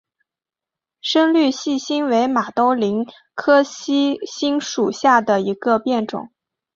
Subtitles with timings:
[1.01, 3.05] 深绿细辛为马兜铃
[3.35, 6.31] 科细辛属下的一个变种。